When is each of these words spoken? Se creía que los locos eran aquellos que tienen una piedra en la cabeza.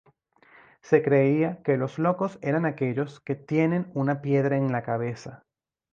Se 0.81 1.03
creía 1.03 1.61
que 1.61 1.77
los 1.77 1.99
locos 1.99 2.39
eran 2.41 2.65
aquellos 2.65 3.19
que 3.19 3.35
tienen 3.35 3.91
una 3.93 4.19
piedra 4.23 4.57
en 4.57 4.71
la 4.71 4.81
cabeza. 4.81 5.45